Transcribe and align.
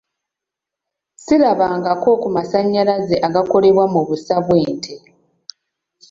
Sirabangako 1.23 2.09
ku 2.21 2.27
masannyalaze 2.35 3.15
agakolebwa 3.27 3.85
mu 3.93 4.01
busa 4.07 4.35
bw'ente. 4.45 4.93